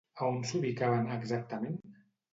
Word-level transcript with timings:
A 0.21 0.27
on 0.29 0.39
s'ubicaven 0.51 1.13
exactament? 1.17 1.79